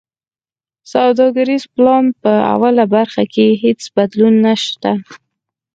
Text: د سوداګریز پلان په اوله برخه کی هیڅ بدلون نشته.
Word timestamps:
د 0.81 0.83
سوداګریز 0.93 1.63
پلان 1.75 2.05
په 2.21 2.31
اوله 2.53 2.85
برخه 2.95 3.23
کی 3.33 3.47
هیڅ 3.63 3.81
بدلون 3.95 4.35
نشته. 4.45 4.91